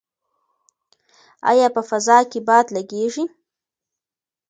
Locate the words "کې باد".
2.31-2.65